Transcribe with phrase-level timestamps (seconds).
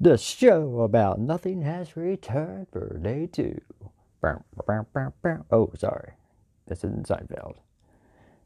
[0.00, 3.60] The show about nothing has returned for day two.
[5.50, 6.12] Oh, sorry.
[6.68, 7.56] This isn't Seinfeld.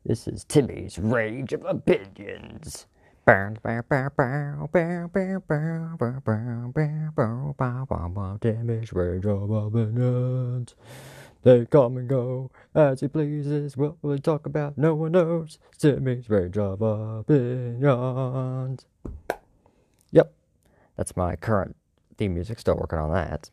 [0.04, 2.86] This is Timmy's Rage of Opinions.
[8.40, 10.74] Timmy's Rage of Opinions.
[11.42, 13.76] They come and go as he pleases.
[13.76, 15.58] What we talk about, no one knows.
[15.76, 18.86] Timmy's Rage of Opinions.
[21.02, 21.74] That's my current
[22.16, 22.60] theme music.
[22.60, 23.50] Still working on that.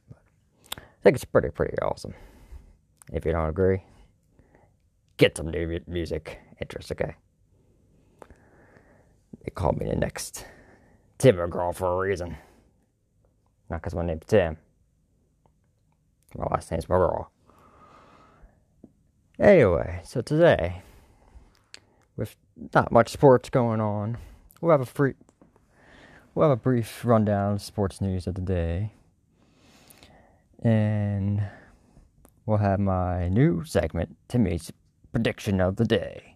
[0.78, 2.14] I think it's pretty, pretty awesome.
[3.12, 3.82] If you don't agree,
[5.18, 7.16] get some new music interest, okay?
[9.44, 10.46] They call me the next
[11.18, 12.38] Tim McGraw for a reason.
[13.68, 14.58] Not because my name's Tim.
[16.38, 17.30] My last name's McGraw.
[19.40, 20.84] Anyway, so today,
[22.16, 22.36] with
[22.76, 24.20] not much sports going on,
[24.62, 25.16] we'll have a free,
[26.40, 28.94] we'll have a brief rundown of sports news of the day,
[30.64, 31.44] and
[32.46, 34.72] we'll have my new segment, Timmy's
[35.12, 36.34] prediction of the day,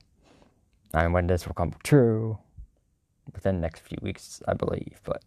[0.93, 2.37] and when this will come true
[3.33, 4.99] within the next few weeks, I believe.
[5.05, 5.23] But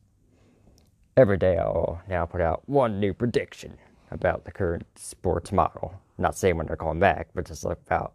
[1.17, 3.79] every day I'll now put out one new prediction
[4.11, 8.13] about the current sports model not saying when they're coming back, but just about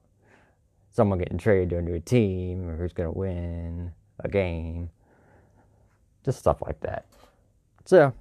[0.92, 4.92] someone getting traded to a new team or who's going to win a game.
[6.24, 7.06] Just stuff like that.
[7.86, 8.14] So,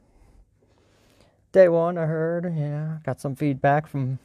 [1.53, 4.19] day one, I heard, yeah, got some feedback from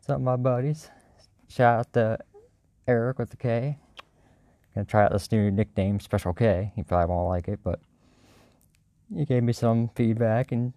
[0.00, 0.88] some of my buddies.
[1.48, 2.18] Shout out to
[2.86, 3.78] Eric with the K.
[4.74, 6.72] Gonna try out this new nickname, Special K.
[6.76, 7.80] He probably won't like it, but
[9.14, 10.72] he gave me some feedback and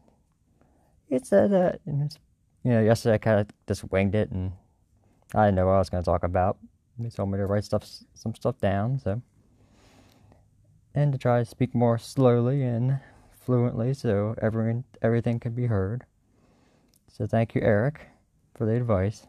[1.09, 2.17] it said that and it's
[2.63, 4.51] you know, yesterday I kind of just winged it and
[5.33, 6.57] I didn't know what I was to talk about.
[7.01, 9.21] He told me to write stuff, some stuff down, so.
[10.93, 12.99] And to try to speak more slowly and
[13.31, 16.05] fluently so everyone, everything can be heard.
[17.07, 18.07] So thank you, Eric,
[18.55, 19.27] for the advice.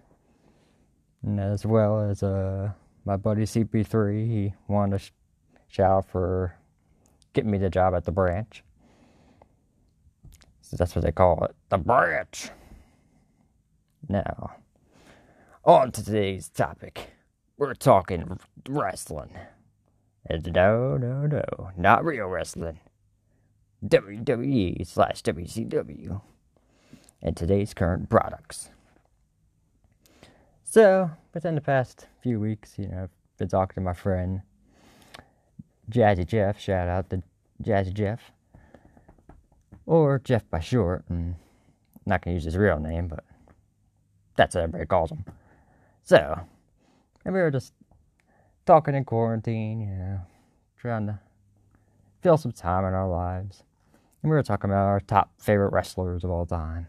[1.22, 2.72] And as well as uh,
[3.04, 5.10] my buddy CP3, he wanted to sh-
[5.68, 6.54] shout for
[7.32, 8.64] getting me the job at the branch.
[10.62, 12.50] So that's what they call it, the branch.
[14.08, 14.52] Now,
[15.64, 17.10] on to today's topic.
[17.56, 19.30] We're talking wrestling.
[20.32, 21.42] And no, no, no,
[21.76, 22.80] not real wrestling.
[23.84, 26.22] WWE slash WCW.
[27.20, 28.70] And today's current products.
[30.64, 34.40] So, within the past few weeks, you know, I've been talking to my friend
[35.90, 36.58] Jazzy Jeff.
[36.58, 37.22] Shout out to
[37.62, 38.32] Jazzy Jeff.
[39.84, 41.04] Or Jeff by short.
[41.10, 41.36] I'm
[42.06, 43.22] not going to use his real name, but
[44.36, 45.26] that's what everybody calls him.
[46.04, 46.40] So,
[47.26, 47.74] and we were just
[48.66, 50.20] talking in quarantine, you know,
[50.78, 51.18] trying to
[52.22, 53.62] fill some time in our lives.
[54.22, 56.86] And we were talking about our top favorite wrestlers of all time.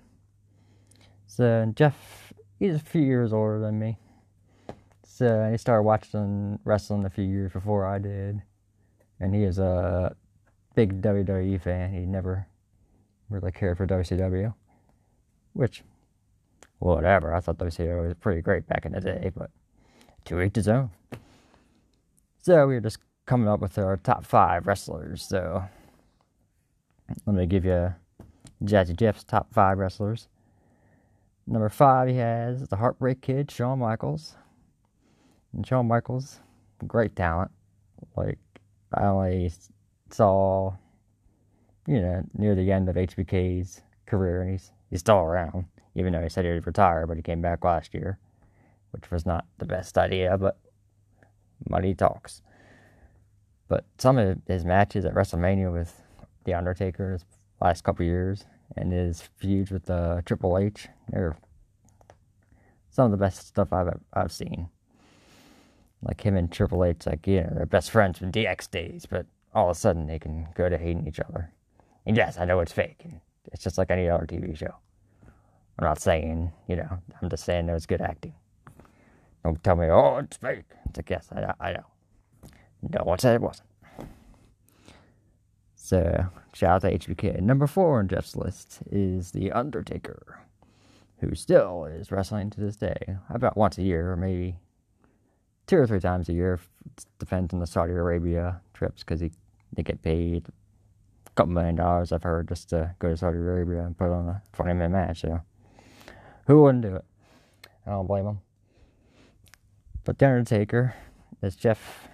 [1.26, 3.98] So, Jeff, he's a few years older than me.
[5.04, 8.42] So, he started watching wrestling a few years before I did.
[9.20, 10.16] And he is a
[10.76, 11.92] big WWE fan.
[11.92, 12.48] He never
[13.30, 14.54] really cared for WCW,
[15.54, 15.84] which
[16.80, 17.34] whatever.
[17.34, 19.50] I thought WCW was pretty great back in the day, but
[20.26, 20.92] to each his own.
[22.44, 25.24] So we were just coming up with our top five wrestlers.
[25.24, 25.64] So
[27.26, 27.96] let me give you
[28.64, 30.28] Jazzy Jeff's top five wrestlers.
[31.48, 34.36] Number five, he has the Heartbreak Kid, Shawn Michaels.
[35.54, 36.40] And Shawn Michaels,
[36.86, 37.52] great talent.
[38.16, 38.40] Like,
[38.94, 39.52] I only
[40.10, 40.74] saw,
[41.88, 45.66] you know, near the end of HBK's career, and he's, he's still around
[45.96, 48.18] even though he said he'd retire, but he came back last year,
[48.92, 50.58] which was not the best idea, but
[51.70, 52.42] money talks.
[53.68, 56.02] But some of his matches at WrestleMania with
[56.44, 57.26] The Undertaker his
[57.62, 61.36] last couple years and his feuds with uh, Triple H, they're
[62.90, 64.70] some of the best stuff I've I've seen.
[66.02, 69.26] Like him and Triple H, like you know, they're best friends from DX days, but
[69.54, 71.52] all of a sudden they can go to hating each other.
[72.06, 73.06] And yes, I know it's fake.
[73.52, 74.76] It's just like any other TV show.
[75.80, 78.34] I'm not saying, you know, I'm just saying was good acting.
[79.44, 80.66] Don't tell me, oh, it's fake.
[80.86, 81.86] It's like, yes, I, I know.
[82.82, 83.68] No one said it wasn't.
[85.76, 87.42] So, shout out to HBK.
[87.42, 90.40] Number four on Jeff's list is The Undertaker,
[91.20, 93.18] who still is wrestling to this day.
[93.30, 94.56] About once a year, or maybe
[95.68, 96.60] two or three times a year.
[97.20, 102.24] Depends on the Saudi Arabia trips because they get paid a couple million dollars, I've
[102.24, 105.22] heard, just to go to Saudi Arabia and put on a 20 minute match.
[105.22, 105.42] So,
[106.48, 107.06] who wouldn't do it?
[107.86, 108.40] I don't blame him.
[110.04, 110.96] But The Undertaker,
[111.42, 112.10] as Jeff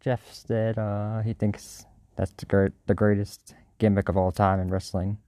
[0.00, 1.84] Jeff said, uh, he thinks
[2.16, 5.18] that's the great, the greatest gimmick of all time in wrestling.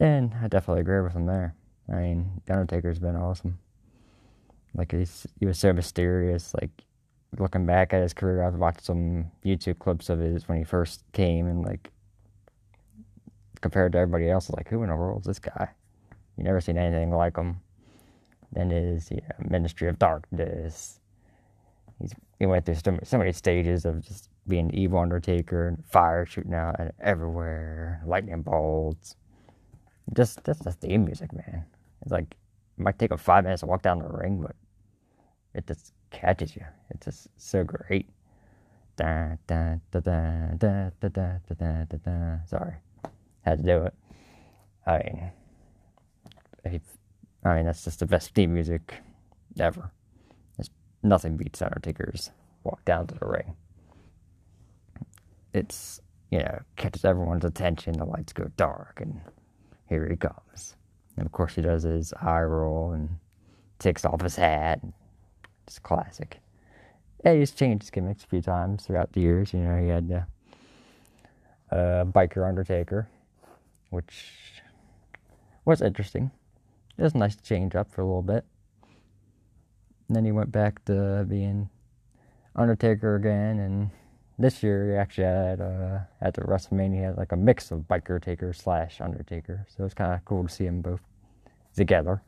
[0.00, 1.54] And I definitely agree with him there.
[1.92, 3.58] I mean, The Undertaker's been awesome.
[4.74, 6.54] Like he's he was so mysterious.
[6.54, 6.70] Like
[7.38, 11.04] looking back at his career, I've watched some YouTube clips of his when he first
[11.12, 11.90] came, and like
[13.60, 15.68] compared to everybody else, like who in the world is this guy?
[16.36, 17.60] You never seen anything like him.
[18.54, 19.20] Then his yeah,
[19.50, 21.00] Ministry of Darkness.
[22.00, 26.26] He's he went through so, so many stages of just being evil Undertaker and fire
[26.26, 29.16] shooting out and everywhere, lightning bolts.
[30.14, 31.64] Just that's the theme music, man.
[32.02, 32.24] It's like
[32.78, 34.56] it might take him five minutes to walk down the ring, but
[35.54, 36.64] it just catches you.
[36.90, 38.08] It's just so great.
[38.96, 42.38] Da, da, da, da, da, da, da, da, da, da.
[42.46, 42.74] Sorry,
[43.42, 43.94] had to do it.
[44.86, 45.32] I mean,
[47.44, 48.94] I mean that's just the best theme music
[49.58, 49.90] ever.
[50.56, 50.70] There's
[51.02, 52.30] nothing beats Undertaker's
[52.62, 53.54] walk down to the ring.
[55.52, 56.00] It's
[56.30, 57.94] you know catches everyone's attention.
[57.94, 59.20] The lights go dark, and
[59.88, 60.76] here he comes.
[61.16, 63.08] And of course, he does his eye roll and
[63.78, 64.80] takes off his hat.
[65.66, 66.40] It's classic.
[67.24, 69.52] Yeah, he's changed his gimmicks a few times throughout the years.
[69.52, 70.26] You know, he had the
[71.70, 73.08] uh, biker Undertaker,
[73.90, 74.62] which
[75.64, 76.30] was interesting.
[76.96, 78.44] It was nice to change up for a little bit.
[80.08, 81.68] And then he went back to being
[82.56, 83.90] Undertaker again, and
[84.38, 87.80] this year he actually had uh, at the WrestleMania he had like a mix of
[87.80, 91.00] biker taker slash Undertaker, so it's kind of cool to see them both
[91.74, 92.22] together.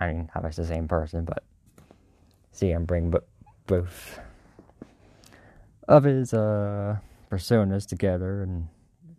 [0.00, 1.42] I mean, obviously the same person, but
[2.52, 3.18] see him bring b-
[3.66, 4.20] both
[5.88, 6.96] of his uh,
[7.30, 8.68] personas together, and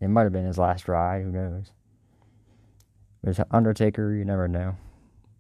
[0.02, 1.24] it might have been his last ride.
[1.24, 1.72] Who knows?
[3.28, 4.78] With Undertaker, you never know.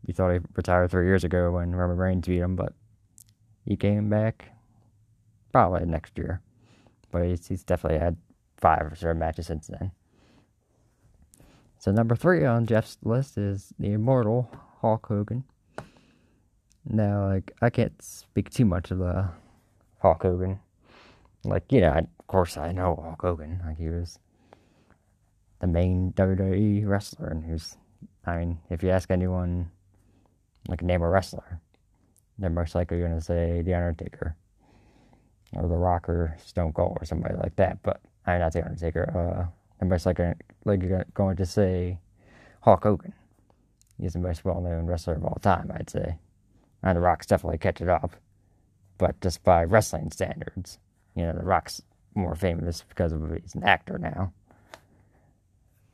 [0.05, 2.73] You thought he retired three years ago when Roman Reigns beat him, but
[3.63, 4.49] he came back
[5.53, 6.41] probably next year.
[7.11, 8.17] But he's, he's definitely had
[8.57, 9.91] five or so matches since then.
[11.79, 14.51] So number three on Jeff's list is the immortal
[14.81, 15.45] Hulk Hogan.
[16.83, 19.29] Now, like I can't speak too much of the
[20.01, 20.59] Hulk Hogan.
[21.45, 23.61] Like you know, of course I know Hulk Hogan.
[23.65, 24.19] Like he was
[25.59, 27.75] the main WWE wrestler, and who's
[28.25, 29.71] I mean, if you ask anyone,
[30.67, 31.61] like name a wrestler,
[32.37, 34.35] they're most likely going to say The Undertaker
[35.55, 37.81] or The Rock or Stone Cold or somebody like that.
[37.83, 39.09] But I'm not The Undertaker.
[39.15, 39.49] Uh,
[39.79, 40.33] they're most likely
[40.65, 41.99] like going to say
[42.61, 43.13] Hulk Hogan.
[43.99, 46.17] He's the most well-known wrestler of all time, I'd say.
[46.83, 48.15] And The Rock's definitely catch it up,
[48.97, 50.77] but just by wrestling standards,
[51.15, 51.81] you know, The Rock's
[52.13, 54.33] more famous because of he's an actor now.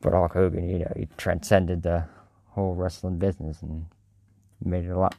[0.04, 2.04] But Hulk Hogan, you know, he transcended the
[2.50, 3.86] whole wrestling business and
[4.64, 5.16] made it a lot,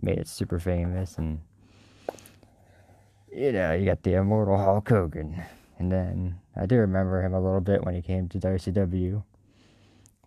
[0.00, 1.18] made it super famous.
[1.18, 1.40] And,
[3.34, 5.42] you know, you got the immortal Hulk Hogan.
[5.78, 9.24] And then I do remember him a little bit when he came to WCW,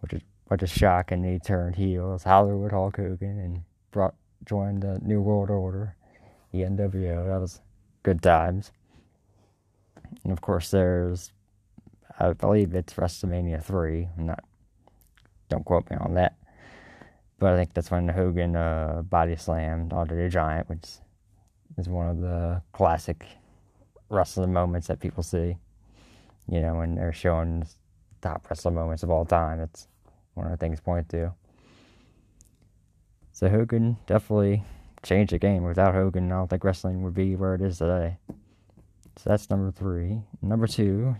[0.02, 1.12] which is a shock.
[1.12, 5.96] And he turned heel as Hollywood Hulk Hogan and brought joined the New World Order,
[6.52, 7.28] the NWO.
[7.28, 7.62] That was
[8.04, 8.74] good times.
[10.26, 11.32] And of course, there's
[12.20, 14.08] I believe it's WrestleMania three.
[14.18, 14.44] I'm not.
[15.50, 16.38] Don't quote me on that.
[17.38, 20.86] But I think that's when Hogan uh, body slammed Andre the Giant, which
[21.78, 23.26] is one of the classic
[24.10, 25.58] wrestling moments that people see.
[26.48, 27.66] You know, when they're showing
[28.22, 29.88] top wrestling moments of all time, it's
[30.36, 31.34] one of the things point to.
[33.34, 34.64] So Hogan definitely
[35.04, 35.64] changed the game.
[35.64, 38.18] Without Hogan, I don't think wrestling would be where it is today.
[39.18, 40.22] So that's number three.
[40.42, 41.16] Number two,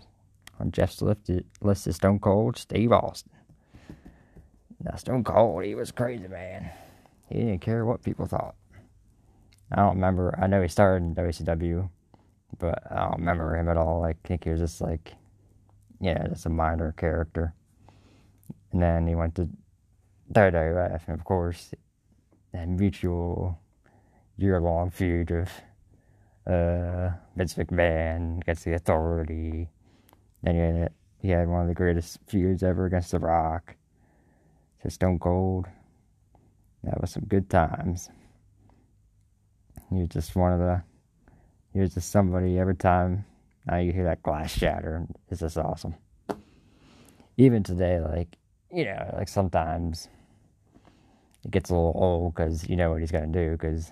[0.58, 3.32] on Jeff's list, is Stone Cold Steve Austin.
[4.82, 6.70] Now, Stone Cold, he was crazy, man.
[7.28, 8.54] He didn't care what people thought.
[9.72, 10.38] I don't remember.
[10.40, 11.88] I know he started in WCW,
[12.58, 14.04] but I don't remember him at all.
[14.04, 15.14] I think he was just like,
[16.00, 17.54] yeah, just a minor character.
[18.72, 19.48] And then he went to
[20.32, 21.72] WWF, and of course,
[22.52, 23.58] that mutual
[24.36, 25.48] year long feud of
[26.46, 29.68] uh, Vince McMahon against the Authority
[30.44, 30.88] and
[31.18, 33.76] he had one of the greatest feuds ever against The Rock.
[34.82, 35.66] To Stone Cold.
[36.84, 38.10] That was some good times.
[39.90, 40.82] He was just one of the.
[41.72, 43.24] He was just somebody every time
[43.66, 45.06] now you hear that glass shatter.
[45.28, 45.94] It's just awesome.
[47.36, 48.36] Even today, like,
[48.72, 50.08] you know, like sometimes
[51.44, 53.90] it gets a little old because you know what he's going to do because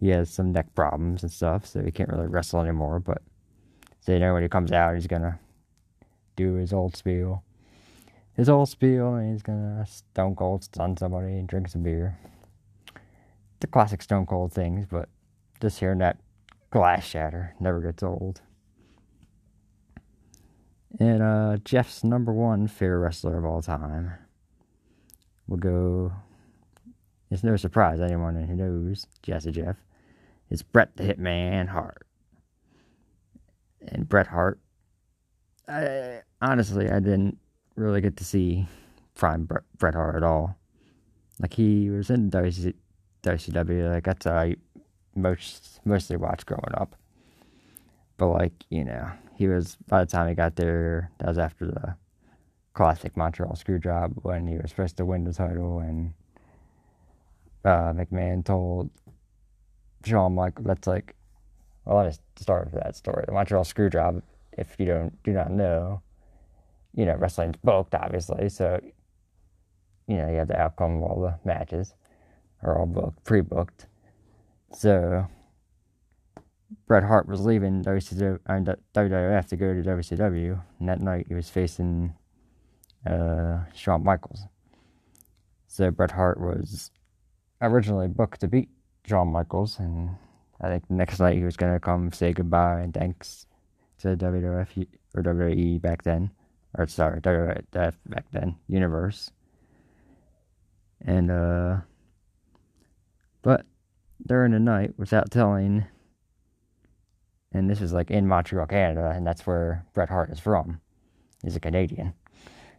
[0.00, 2.98] he has some neck problems and stuff, so he can't really wrestle anymore.
[2.98, 3.22] But
[4.02, 5.38] so you know when he comes out, he's gonna
[6.34, 7.44] do his old spiel,
[8.34, 12.18] his old spiel, and he's gonna stone cold stun somebody and drink some beer.
[13.60, 15.08] The classic stone cold things, but
[15.60, 16.18] just hearing that
[16.70, 18.40] glass shatter never gets old.
[20.98, 24.14] And uh, Jeff's number one favorite wrestler of all time
[25.46, 26.12] will go.
[27.30, 29.76] It's no surprise anyone who knows Jazzy Jeff.
[30.50, 32.04] It's Bret the Hitman Hart.
[33.88, 34.60] And Bret Hart,
[35.68, 37.38] I, honestly, I didn't
[37.76, 38.66] really get to see
[39.14, 39.48] prime
[39.78, 40.56] Bret Hart at all.
[41.40, 42.74] Like he was in WC,
[43.22, 44.56] WCW, like that's I
[45.14, 46.96] most mostly watched growing up.
[48.16, 51.66] But like you know, he was by the time he got there, that was after
[51.66, 51.96] the
[52.74, 56.12] classic Montreal Screwjob when he was supposed to win the title, and
[57.64, 58.90] uh, McMahon told
[60.04, 61.14] Shawn Michaels, "That's like,
[61.84, 63.24] well, let me start with that story.
[63.26, 64.22] The Montreal Screwjob,
[64.52, 66.02] if you don't do not know,
[66.94, 68.80] you know, wrestling's booked, obviously, so
[70.08, 71.94] you know you have the outcome of all the matches
[72.62, 73.86] are all booked, pre-booked.
[74.72, 75.26] So
[76.86, 82.14] Bret Hart was leaving WWF to go to WCW, and that night he was facing
[83.06, 84.42] uh, Shawn Michaels.
[85.66, 86.90] So Bret Hart was
[87.60, 88.68] originally booked to beat
[89.06, 90.16] Shawn Michaels, and
[90.62, 93.46] I think next night he was to come say goodbye and thanks
[94.00, 96.30] to WWF or WWE back then,
[96.78, 99.30] or sorry, WWF back then, Universe.
[101.04, 101.78] And uh,
[103.42, 103.66] but
[104.24, 105.84] during the night, without telling
[107.54, 110.80] and this is like in Montreal, Canada, and that's where Bret Hart is from.
[111.42, 112.14] He's a Canadian.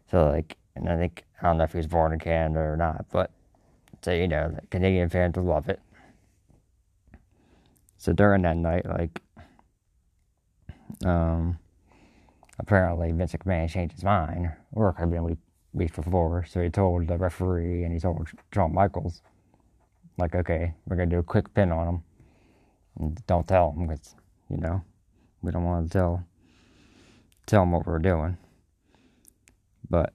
[0.09, 2.77] So like, and I think I don't know if he was born in Canada or
[2.77, 3.31] not, but
[4.01, 5.79] so you know, Canadian fans will love it.
[8.03, 9.21] So during that night, like,
[11.05, 11.57] um,
[12.59, 15.37] apparently Vince McMahon changed his mind, or it could have been week,
[15.71, 16.43] week before.
[16.43, 19.21] So he told the referee and he told Shawn Michaels,
[20.17, 22.03] like, okay, we're gonna do a quick pin on him,
[22.99, 24.15] and don't tell him because
[24.49, 24.83] you know,
[25.41, 26.25] we don't want to tell
[27.45, 28.37] tell him what we're doing,
[29.89, 30.11] but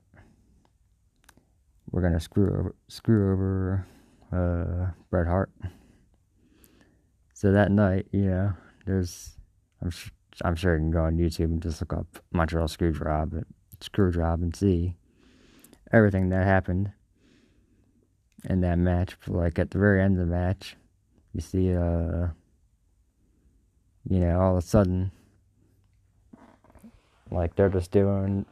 [1.90, 3.86] we're gonna screw over screw over
[4.30, 5.50] uh, Bret Hart.
[7.38, 8.52] So that night, you know,
[8.84, 9.38] there's
[9.80, 9.92] I'm
[10.42, 13.32] I'm sure you can go on YouTube and just look up Montreal screw job,
[13.80, 14.96] screw and see
[15.92, 16.90] everything that happened
[18.42, 19.16] in that match.
[19.28, 20.74] Like at the very end of the match,
[21.32, 22.26] you see uh
[24.10, 25.12] you know, all of a sudden,
[27.30, 28.46] like they're just doing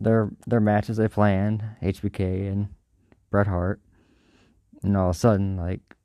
[0.00, 2.68] their their matches they planned, HBK and
[3.32, 3.80] Bret Hart,
[4.84, 5.95] and all of a sudden, like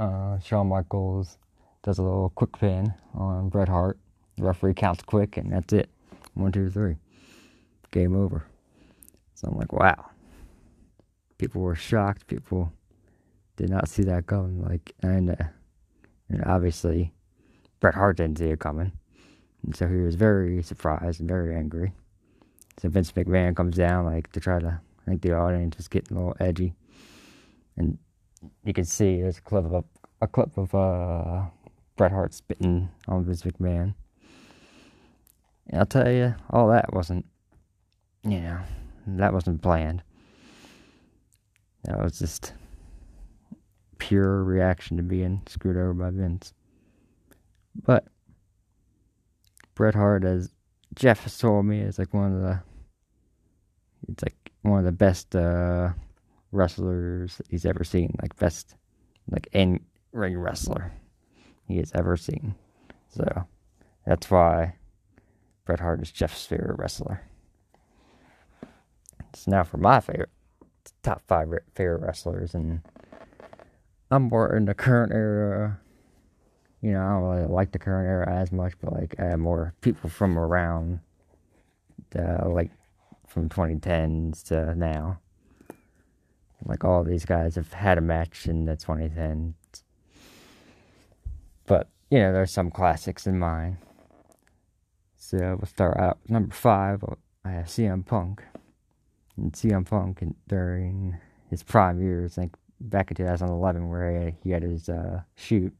[0.00, 1.38] uh, Shawn Michaels
[1.82, 3.98] does a little quick pin on Bret Hart.
[4.36, 5.90] The referee counts quick, and that's it.
[6.34, 6.96] One, two, three.
[7.90, 8.44] Game over.
[9.34, 10.10] So I'm like, wow.
[11.38, 12.26] People were shocked.
[12.26, 12.72] People
[13.56, 14.62] did not see that coming.
[14.62, 15.44] Like, and uh,
[16.28, 17.12] and obviously,
[17.80, 18.92] Bret Hart didn't see it coming.
[19.64, 21.92] And so he was very surprised and very angry.
[22.78, 26.16] So Vince McMahon comes down, like, to try to, I think the audience was getting
[26.16, 26.72] a little edgy.
[27.76, 27.98] And
[28.64, 29.84] you can see there's a clip of,
[30.20, 31.44] a clip of uh,
[31.96, 33.94] Bret Hart spitting on Vince McMahon.
[35.68, 37.26] And I'll tell you, all that wasn't,
[38.24, 38.58] you know,
[39.06, 40.02] that wasn't planned.
[41.84, 42.52] That was just
[43.98, 46.52] pure reaction to being screwed over by Vince.
[47.74, 48.06] But
[49.74, 50.50] Bret Hart, as
[50.94, 52.60] Jeff told me, is like one of the
[54.08, 55.90] it's like one of the best uh,
[56.52, 58.16] wrestlers he's ever seen.
[58.20, 58.74] Like best
[59.30, 59.80] like in
[60.12, 60.92] ring wrestler
[61.66, 62.54] he has ever seen.
[63.08, 63.46] So
[64.06, 64.74] that's why
[65.64, 67.22] Bret Hart is Jeff's favorite wrestler.
[69.34, 70.30] So now for my favorite
[71.02, 72.80] top five favorite wrestlers and
[74.10, 75.78] I'm more in the current era.
[76.82, 79.38] You know, I don't really like the current era as much, but like I have
[79.38, 81.00] more people from around,
[82.10, 82.70] the, like
[83.28, 85.20] from 2010s to now.
[86.64, 89.54] Like all these guys have had a match in the 2010s.
[91.66, 93.78] But, you know, there's some classics in mine.
[95.16, 97.04] So we'll start out number five.
[97.44, 98.42] I have CM Punk.
[99.36, 101.16] And CM Punk during
[101.48, 102.50] his prime years, like
[102.80, 105.72] back in 2011 where he had his uh, shoot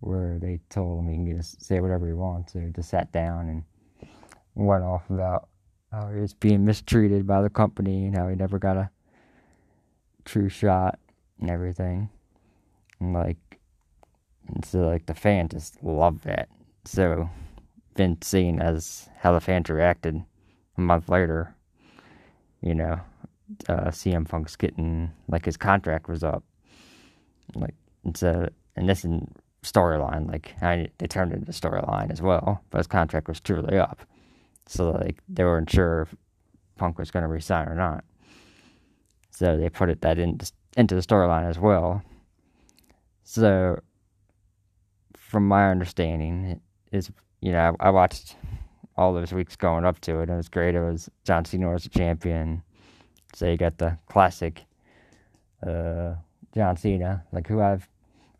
[0.00, 2.52] where they told him he can just say whatever he wants.
[2.52, 4.10] So he just sat down and
[4.54, 5.48] went off about
[5.92, 8.90] how he was being mistreated by the company and how he never got a
[10.24, 10.98] true shot
[11.40, 12.08] and everything.
[13.00, 13.60] And like,
[14.48, 16.48] and so like the fans just loved that.
[16.84, 17.28] So
[17.96, 20.22] Vince seeing as how the fans reacted
[20.76, 21.54] a month later,
[22.60, 23.00] you know,
[23.68, 26.42] uh, CM Punk's getting like his contract was up,
[27.54, 27.74] like
[28.04, 29.20] it's a and this is
[29.62, 33.78] storyline like I, they turned it into storyline as well, but his contract was truly
[33.78, 34.00] up,
[34.66, 36.14] So like they weren't sure if
[36.76, 38.04] Punk was going to resign or not.
[39.32, 40.38] So they put it that in,
[40.76, 42.02] into the storyline as well.
[43.24, 43.80] So
[45.16, 46.60] from my understanding,
[46.92, 47.10] is
[47.40, 48.36] you know I, I, watched
[48.96, 50.28] all those weeks going up to it.
[50.28, 50.74] It was great.
[50.74, 52.62] It was John Cena was the champion.
[53.34, 54.64] So you got the classic
[55.66, 56.14] uh,
[56.54, 57.88] John Cena, like who I've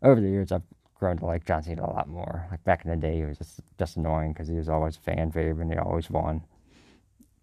[0.03, 0.61] over the years I've
[0.93, 2.45] grown to like John Cena a lot more.
[2.51, 4.99] Like back in the day, he was just just annoying because he was always a
[4.99, 6.43] fan favorite and he always won.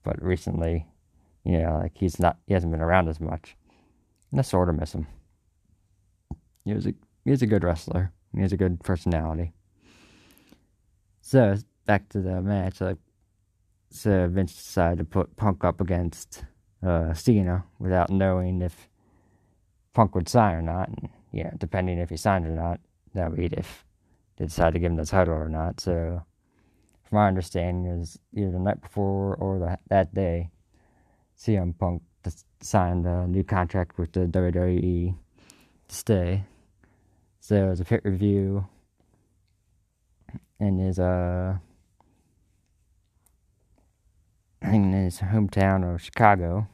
[0.05, 0.87] But recently,
[1.45, 3.57] you know, like he's not he hasn't been around as much.
[4.31, 5.07] And I sort of miss him.
[6.65, 6.95] He was a
[7.25, 8.13] he's a good wrestler.
[8.35, 9.53] He has a good personality.
[11.21, 11.57] So
[11.87, 12.99] back to the match, like
[13.91, 16.45] so Vince decided to put Punk up against
[16.87, 18.89] uh, Cena without knowing if
[19.93, 20.89] Punk would sign or not.
[20.89, 22.81] And yeah, depending if he signed or not,
[23.15, 23.85] that would be if
[24.37, 25.81] they decide to give him the title or not.
[25.81, 26.23] So,
[27.05, 30.51] from my understanding, it was either the night before or the, that day,
[31.41, 32.03] CM Punk
[32.61, 35.15] signed a new contract with the WWE
[35.89, 36.45] to stay.
[37.41, 38.67] So it was a pay-per-view
[40.59, 41.57] in his uh
[44.63, 46.69] in his hometown of Chicago,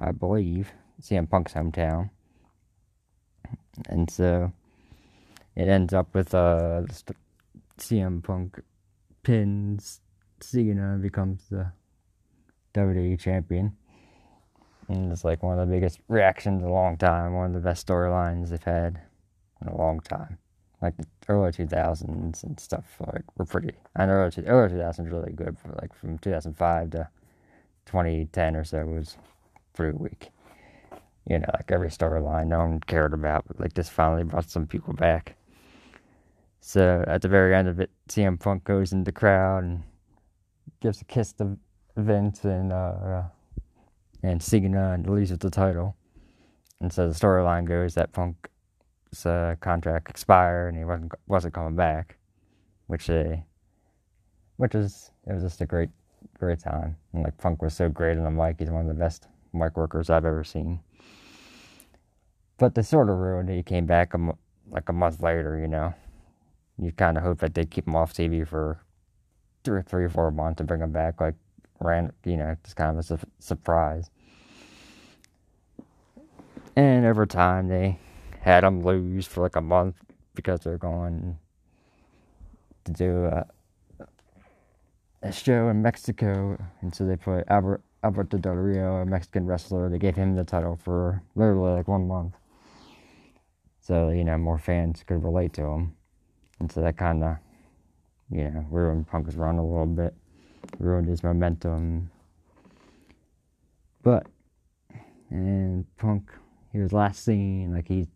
[0.00, 0.72] I believe.
[1.00, 2.10] CM Punk's hometown.
[3.88, 4.52] And so
[5.54, 6.82] it ends up with uh
[7.78, 8.60] CM Punk
[9.22, 10.00] pins
[10.40, 11.70] Cena becomes the
[12.74, 13.76] WWE champion.
[14.88, 17.60] And it's like one of the biggest reactions in a long time, one of the
[17.60, 19.00] best storylines they've had
[19.60, 20.38] in a long time.
[20.80, 23.72] Like the early 2000s and stuff like were pretty.
[23.94, 27.08] I know early, early 2000s really good, but like from 2005 to
[27.86, 29.16] 2010 or so was
[29.72, 30.30] pretty weak.
[31.28, 34.66] You know, like every storyline no one cared about, but like this finally brought some
[34.66, 35.36] people back.
[36.60, 39.82] So at the very end of it, CM Punk goes in the crowd and
[40.80, 41.56] gives a kiss to
[41.96, 43.22] Vince and uh,
[44.22, 45.96] and Cena and leaves with the title.
[46.80, 48.48] And so the storyline goes that Punk
[49.24, 52.16] uh, contract expired and he wasn't wasn't coming back,
[52.86, 53.44] which they,
[54.56, 55.90] which is it was just a great
[56.38, 56.96] great time.
[57.12, 59.76] And like Punk was so great on the mic, he's one of the best mic
[59.76, 60.80] workers I've ever seen.
[62.58, 63.56] But they sort of ruined it.
[63.56, 64.12] He came back
[64.70, 65.94] like a month later, you know.
[66.78, 68.80] You kind of hope that they keep him off TV for
[69.64, 71.34] three, three or four months to bring him back, like
[71.84, 74.10] ran, you know, just kind of a su- surprise.
[76.76, 77.98] And over time, they
[78.40, 79.96] had them lose for like a month
[80.34, 81.38] because they're going
[82.84, 83.46] to do a,
[85.22, 89.88] a show in Mexico, and so they put Albert Alberto Del Rio, a Mexican wrestler.
[89.88, 92.34] They gave him the title for literally like one month,
[93.80, 95.94] so you know more fans could relate to him,
[96.58, 97.36] and so that kind of
[98.30, 100.14] you know ruined Punk's run a little bit,
[100.78, 102.10] ruined his momentum.
[104.02, 104.26] But
[105.30, 106.30] and Punk,
[106.72, 108.06] he was last seen like he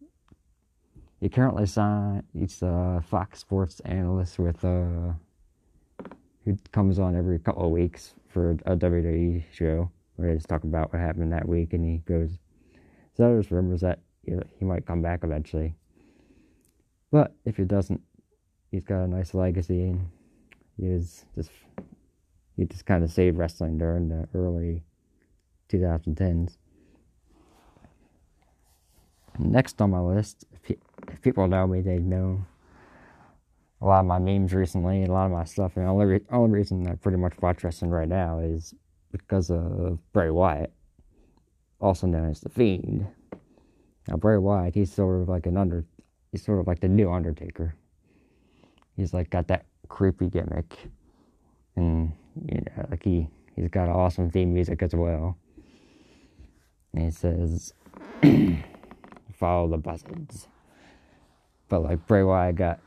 [1.21, 2.25] he currently signed.
[2.33, 5.13] He's a Fox Sports analyst with uh,
[6.45, 10.93] who comes on every couple of weeks for a WWE show where he's talking about
[10.93, 12.39] what happened that week, and he goes.
[13.15, 15.75] So there's rumors that he might come back eventually,
[17.11, 18.03] but if he doesn't,
[18.71, 20.09] he's got a nice legacy, and
[20.77, 21.51] he was just
[22.57, 24.83] he just kind of saved wrestling during the early
[25.69, 26.57] 2010s.
[29.39, 32.45] Next on my list, if people know me, they know
[33.83, 35.77] a lot of my memes recently, a lot of my stuff.
[35.77, 38.75] And the only, re- only reason I pretty much watch wrestling right now is
[39.13, 40.73] because of Bray Wyatt,
[41.81, 43.07] also known as The Fiend.
[44.09, 45.85] Now, Bray Wyatt, he's sort of like an under,
[46.33, 47.75] he's sort of like the new Undertaker.
[48.97, 50.75] He's like got that creepy gimmick.
[51.75, 52.13] And,
[52.45, 55.37] you know, like he, he's got awesome theme music as well.
[56.93, 57.75] And he says,
[59.33, 60.49] follow the buzzards.
[61.69, 62.81] But like Bray Wyatt got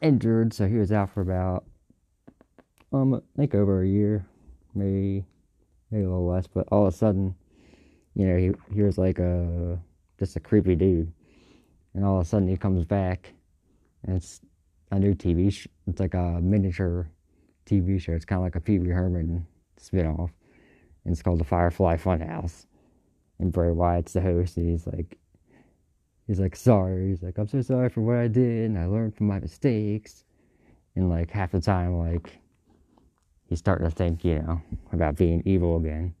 [0.00, 1.64] injured, so he was out for about
[2.92, 4.24] um think over a year,
[4.74, 5.24] maybe
[5.90, 6.46] maybe a little less.
[6.46, 7.34] But all of a sudden,
[8.14, 9.78] you know, he he was like a
[10.18, 11.12] just a creepy dude,
[11.94, 13.32] and all of a sudden he comes back,
[14.04, 14.40] and it's
[14.90, 15.52] a new TV.
[15.52, 17.10] Sh- it's like a miniature
[17.70, 18.12] TV show.
[18.12, 19.46] It's kind of like a Pee Wee Herman
[19.80, 20.30] spinoff,
[21.04, 22.66] and it's called the Firefly Funhouse.
[23.38, 25.16] And Bray Wyatt's the host, and he's like
[26.26, 27.08] he's like sorry.
[27.08, 30.24] He's like i'm so sorry for what i did and i learned from my mistakes.
[30.96, 32.38] And like half the time like
[33.46, 34.60] he's starting to think you know
[34.92, 36.14] about being evil again.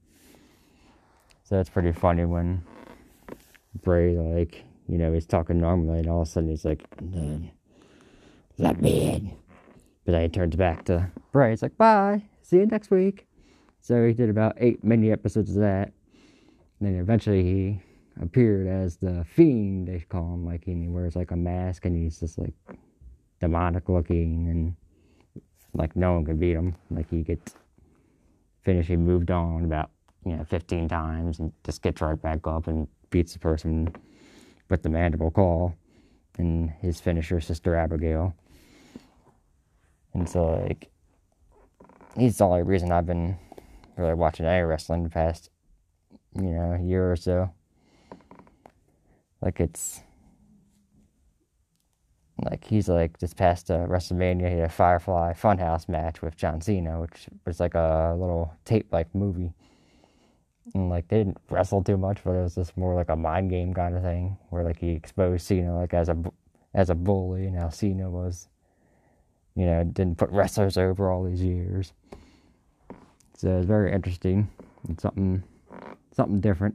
[1.44, 2.62] So that's pretty funny when
[3.82, 6.82] bray like you know he's talking normally and all of a sudden he's like
[8.58, 9.30] that bad
[10.04, 13.26] but then he turns back to bray like bye see you next week.
[13.80, 15.92] So he did about eight mini episodes of that.
[16.78, 17.80] And then eventually he
[18.20, 20.44] appeared as the fiend, they call him.
[20.44, 22.54] Like, he wears like a mask and he's just like
[23.40, 24.74] demonic looking and
[25.74, 26.74] like no one could beat him.
[26.90, 27.54] Like, he gets
[28.62, 29.90] finished, he moved on about,
[30.26, 33.94] you know, 15 times and just gets right back up and beats the person
[34.68, 35.72] with the mandible claw
[36.36, 38.34] and his finisher, Sister Abigail.
[40.14, 40.88] And so, like,
[42.16, 43.36] he's the only reason I've been
[43.96, 45.50] really watching any wrestling the past,
[46.34, 47.50] you know, year or so.
[49.40, 50.02] Like, it's.
[52.42, 56.62] Like, he's like, this past uh, WrestleMania, he had a Firefly Funhouse match with John
[56.62, 59.52] Cena, which was like a little tape like movie.
[60.74, 63.50] And, like, they didn't wrestle too much, but it was just more like a mind
[63.50, 66.16] game kind of thing, where, like, he exposed Cena, like, as a,
[66.72, 68.48] as a bully, and how Cena was
[69.54, 71.92] you know, didn't put wrestlers over all these years.
[73.36, 74.48] So it's very interesting
[74.86, 75.42] and something
[76.12, 76.74] something different.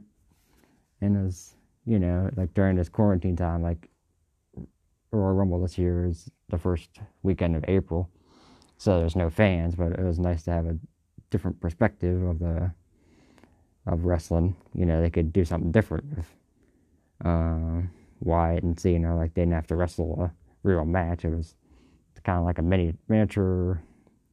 [1.00, 3.88] And it was, you know, like during this quarantine time, like
[5.12, 8.10] Royal Rumble this year is the first weekend of April.
[8.78, 10.78] So there's no fans, but it was nice to have a
[11.30, 12.72] different perspective of the
[13.86, 14.56] of wrestling.
[14.74, 16.26] You know, they could do something different with
[17.24, 17.82] uh,
[18.20, 19.16] Wyatt and Cena.
[19.16, 21.24] Like they didn't have to wrestle a real match.
[21.24, 21.54] It was
[22.26, 23.80] kind of like a mini miniature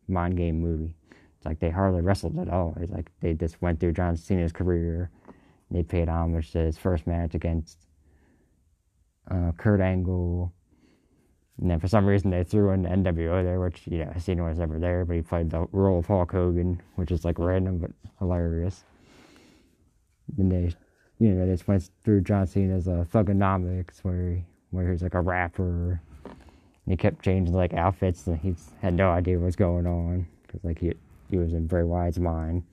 [0.07, 0.95] mind game movie.
[1.37, 2.75] It's like they hardly wrestled at all.
[2.81, 5.11] It's like they just went through John Cena's career.
[5.69, 7.77] They paid homage to his first match against
[9.29, 10.51] uh, Kurt Angle.
[11.61, 14.57] And then for some reason they threw in NWO there, which, you know, Cena was
[14.57, 17.91] never there, but he played the role of Hulk Hogan, which is like random but
[18.17, 18.83] hilarious.
[20.35, 20.73] Then they,
[21.19, 25.13] you know, they just went through John Cena's uh, Thuganomics, where he, where he's like
[25.13, 26.01] a rapper
[26.87, 30.63] he kept changing like outfits, and he had no idea what was going on because
[30.63, 30.93] like he
[31.29, 32.63] he was in Bray Wyatt's mind.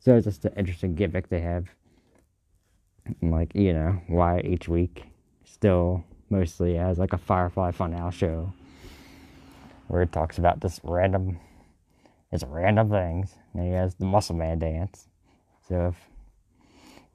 [0.00, 1.68] So it's just an interesting gimmick they have.
[3.20, 5.04] And like you know, why each week
[5.44, 8.52] still mostly as like a Firefly Funhouse show
[9.88, 11.38] where it talks about this random,
[12.30, 15.08] it's random things, and he has the Muscle Man dance.
[15.68, 15.96] So if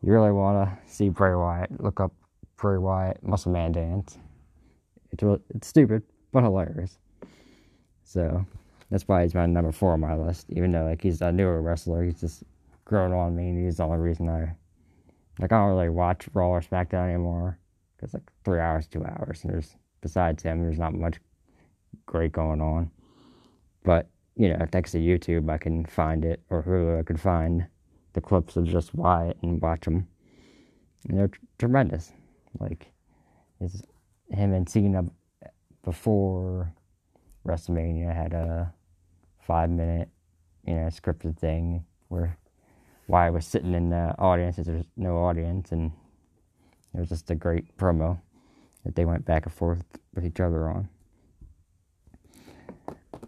[0.01, 2.12] you really want to see Bray Wyatt, look up
[2.58, 4.17] Bray Wyatt Muscle Man dance.
[5.15, 6.97] It's really, it's stupid, but hilarious.
[8.04, 8.45] So
[8.91, 10.47] that's why he's my number four on my list.
[10.49, 12.43] Even though like he's a newer wrestler, he's just
[12.84, 14.54] grown on me, and he's the only reason I
[15.39, 17.58] like I don't really watch Raw or SmackDown anymore
[17.95, 19.45] because like three hours, two hours.
[19.45, 21.15] And there's besides him, there's not much
[22.06, 22.91] great going on.
[23.86, 27.67] But you know, thanks to YouTube, I can find it, or Hulu, I can find
[28.12, 30.10] the clips of just Wyatt and watch them.
[31.08, 32.12] And they're t- tremendous.
[32.60, 32.91] Like,
[33.62, 33.82] his
[34.32, 35.06] him and Cena
[35.84, 36.74] before
[37.48, 38.74] WrestleMania had a
[39.40, 40.10] five minute,
[40.66, 42.38] you know, scripted thing where
[43.08, 45.92] Wyatt was sitting in the audience there's no audience, and
[46.94, 48.20] it was just a great promo
[48.84, 49.84] that they went back and forth
[50.14, 50.90] with each other on.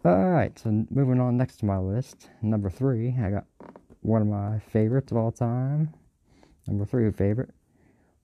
[0.05, 2.29] Alright, so moving on next to my list.
[2.41, 3.45] Number three, I got
[4.01, 5.93] one of my favorites of all time.
[6.65, 7.49] Number three favorite,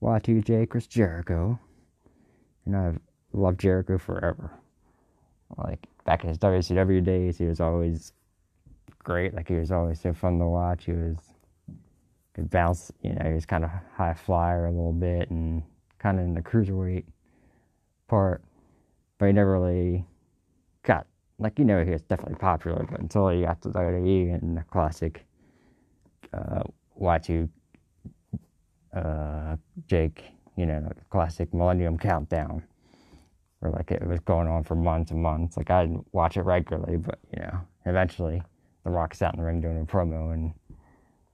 [0.02, 1.58] Y2J Chris Jericho
[2.66, 2.98] and I've
[3.32, 4.50] loved Jericho forever.
[5.56, 8.12] Like back in his WCW days, he was always
[9.02, 9.34] great.
[9.34, 10.84] Like he was always so fun to watch.
[10.86, 11.18] He was
[12.34, 12.90] could bounce.
[13.02, 15.62] You know, he was kind of high flyer a little bit and
[15.98, 17.04] kind of in the cruiserweight
[18.08, 18.42] part,
[19.18, 20.04] but he never really
[20.82, 21.06] got
[21.38, 24.62] like you know he was definitely popular, but until he got to WWE and the
[24.64, 25.24] classic
[26.32, 26.62] uh,
[27.00, 27.48] Y2
[28.94, 32.62] uh, Jake you know, the classic Millennium Countdown,
[33.60, 35.56] where like it was going on for months and months.
[35.56, 38.42] Like I didn't watch it regularly, but you know, eventually
[38.84, 40.52] The Rock's out in the ring doing a promo, and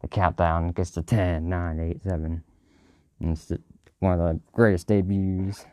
[0.00, 2.42] the countdown gets to 10, 9, 8, 7.
[3.20, 3.52] And it's
[3.98, 5.66] one of the greatest debuts,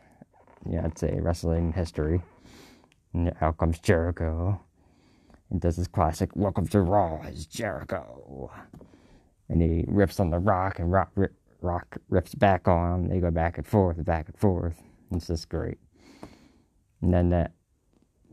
[0.68, 2.20] yeah, I'd say, wrestling history.
[3.14, 4.60] And out comes Jericho
[5.50, 8.50] and does his classic "Welcome to Raw" as Jericho,
[9.48, 11.10] and he rips on the Rock, and Rock
[11.68, 13.08] Rock rips back on him.
[13.08, 14.82] They go back and forth, back and forth.
[15.10, 15.76] It's just great.
[17.02, 17.52] And then that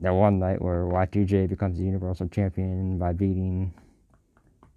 [0.02, 3.74] that one night where Y2J becomes the Universal Champion by beating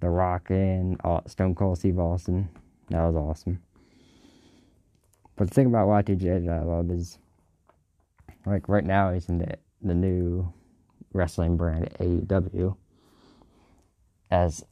[0.01, 2.49] The Rock and uh, Stone Cold Steve Austin.
[2.90, 3.61] That was awesome.
[5.37, 7.18] But the thing about Y2J that I love is,
[8.44, 10.53] like right now he's in the the new
[11.12, 12.77] wrestling brand AEW
[14.33, 14.64] as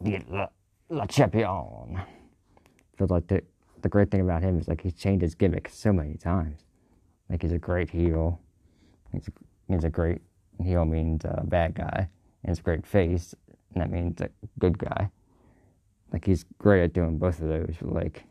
[0.00, 0.48] the La,
[0.88, 2.00] La Champion
[3.00, 3.42] but like the
[3.80, 6.64] the great thing about him is like he's changed his gimmick so many times.
[7.30, 8.38] Like he's a great heel.
[9.10, 9.32] He's a,
[9.72, 10.20] he's a great
[10.62, 12.08] heel means uh, bad guy.
[12.42, 13.34] And he's a great face.
[13.74, 15.08] and that means a good guy.
[16.12, 17.74] Like he's great at doing both of those.
[17.80, 18.24] Like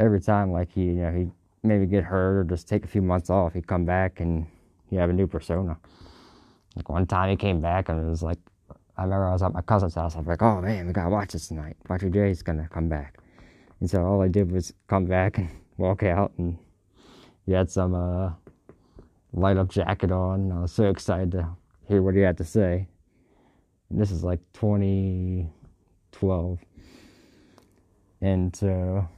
[0.00, 1.28] every time, like he, you know, he
[1.62, 4.46] maybe get hurt or just take a few months off, he'd come back and
[4.88, 5.76] he have a new persona.
[6.74, 8.38] Like one time he came back and it was like,
[8.96, 10.14] I remember I was at my cousin's house.
[10.14, 11.76] I was like, oh man, we gotta watch this tonight.
[11.86, 13.18] Y2J's gonna come back.
[13.80, 16.58] And so all I did was come back and walk out and
[17.44, 18.32] he had some uh,
[19.32, 20.50] light up jacket on.
[20.50, 21.48] I was so excited to
[21.88, 22.88] hear what he had to say.
[23.90, 26.58] And this is like 2012.
[28.20, 29.08] And so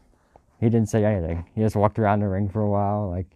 [0.61, 1.45] he didn't say anything.
[1.55, 3.27] He just walked around the ring for a while, like,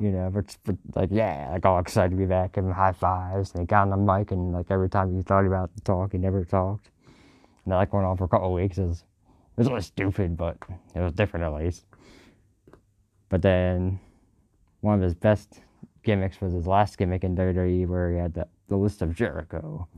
[0.00, 3.52] you know, for, for, like, yeah, like all excited to be back, and high fives.
[3.52, 6.12] And he got on the mic, and like every time he thought about the talk,
[6.12, 6.90] he never talked.
[7.64, 8.78] And that like went on for a couple of weeks.
[8.78, 9.04] It was,
[9.56, 10.56] was really stupid, but
[10.94, 11.84] it was different at least.
[13.28, 13.98] But then
[14.80, 15.60] one of his best
[16.02, 19.88] gimmicks was his last gimmick in WWE, where he had the, the list of Jericho.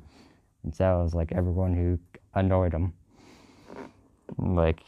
[0.63, 1.99] And so it was like everyone who
[2.35, 2.93] annoyed him.
[4.39, 4.81] Like,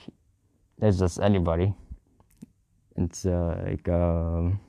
[0.78, 1.74] there's just anybody.
[2.96, 4.60] It's uh, like, um,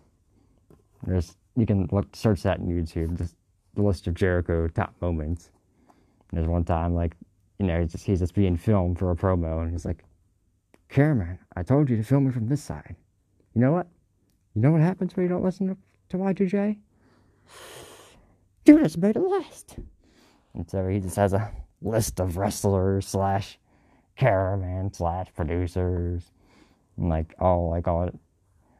[1.05, 3.35] there's, you can look, search that in YouTube, just
[3.75, 5.49] the list of Jericho top moments.
[6.31, 7.15] There's one time, like,
[7.61, 10.03] you know, he's just, he's just being filmed for a promo, and he's like,
[10.89, 12.95] Cameraman, I told you to film me from this side.
[13.53, 13.87] You know what?
[14.55, 15.77] You know what happens when you don't listen to,
[16.09, 16.77] to Y2J?
[18.65, 19.77] You just made a list.
[20.55, 21.51] And so he just has a
[21.83, 23.59] list of wrestlers slash
[24.15, 26.31] cameraman slash producers
[26.97, 28.09] and like all like all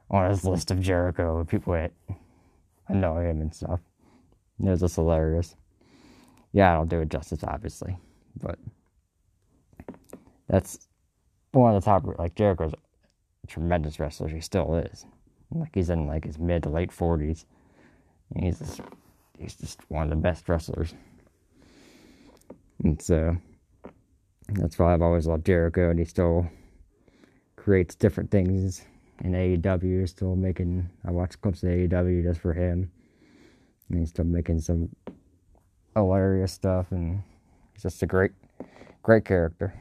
[0.09, 1.91] on his list of Jericho people that
[2.87, 3.79] annoy him and stuff.
[4.59, 5.55] It was just hilarious.
[6.51, 7.97] Yeah, I don't do it justice obviously,
[8.39, 8.59] but
[10.47, 10.87] that's
[11.51, 14.27] one of the top like Jericho's a tremendous wrestler.
[14.27, 15.05] He still is.
[15.53, 17.45] Like he's in like his mid to late forties.
[18.37, 18.81] He's just
[19.37, 20.93] he's just one of the best wrestlers.
[22.83, 23.37] And so
[24.49, 26.49] that's why I've always loved Jericho and he still
[27.55, 28.85] creates different things
[29.23, 32.91] in AEW, still making I watch clips of AEW just for him.
[33.89, 34.89] And he's still making some
[35.95, 37.21] hilarious stuff and
[37.81, 38.31] just a great
[39.03, 39.73] great character.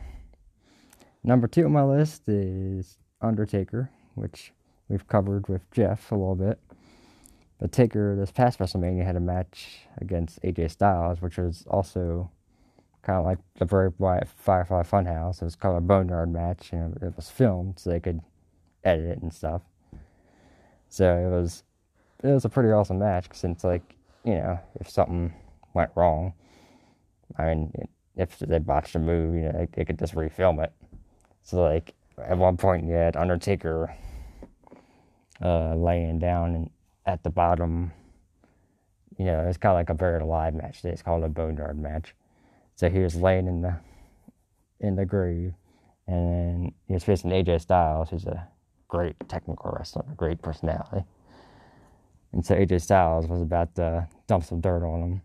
[1.22, 4.52] Number two on my list is Undertaker, which
[4.88, 6.58] we've covered with Jeff a little bit.
[7.58, 12.30] But Taker this past WrestleMania had a match against AJ Styles, which was also
[13.02, 15.42] kind of like the Bray Wyatt Firefly Funhouse.
[15.42, 18.20] It was called a Boneyard match, and it was filmed so they could
[18.82, 19.62] edit it and stuff.
[20.88, 21.62] So it was
[22.24, 25.34] it was a pretty awesome match since like you know if something
[25.74, 26.32] went wrong,
[27.38, 27.72] I mean
[28.16, 30.72] if they botched a move, you know they, they could just refilm it.
[31.42, 33.94] So like at one point you had Undertaker
[35.42, 36.70] uh, laying down and
[37.06, 37.92] at the bottom.
[39.18, 40.84] You know, it's kind of like a buried alive match.
[40.84, 42.14] It's called a boneyard match.
[42.76, 43.76] So he was laying in the
[44.80, 45.52] in the grave,
[46.06, 48.48] and he was facing AJ Styles, who's a
[48.88, 51.04] great technical wrestler, a great personality.
[52.32, 55.22] And so AJ Styles was about to dump some dirt on him.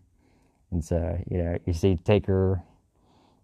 [0.76, 2.62] And so, you know, you see Taker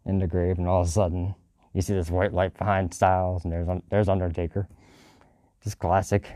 [0.05, 1.35] in the grave, and all of a sudden,
[1.73, 4.69] you see this white light behind Styles, and there's there's Undertaker.
[5.65, 6.29] Just classic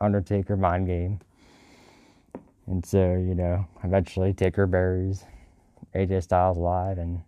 [0.00, 1.20] Undertaker mind game.
[2.66, 5.26] And so, you know, eventually Taker buries
[5.94, 7.20] AJ Styles alive and